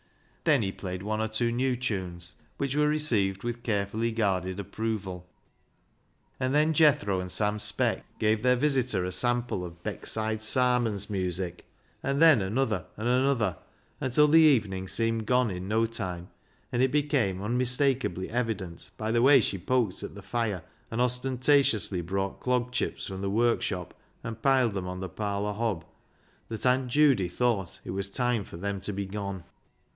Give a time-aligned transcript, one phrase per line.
[0.45, 5.27] Then he played one or two new tunes, which were received with carefully guarded approval.
[6.39, 11.65] And then Jethro and Sam Speck gave their visitor a sample of Beckside" Sarmons" music,
[12.01, 13.57] and then another and another,
[14.01, 16.29] until the evening seemed gone in no time,
[16.71, 20.99] and it became un mistakably evident, by the way she poked at the fire, and
[20.99, 23.93] ostentatiously brought clog chips from the workshop
[24.23, 25.85] and piled them on the parlour hob,
[26.49, 29.43] that Aunt Judy thought it was time for them to be gone.